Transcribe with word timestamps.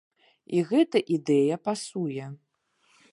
І 0.57 0.63
гэта 0.69 0.97
ідэя 1.17 1.55
пасуе. 1.69 2.25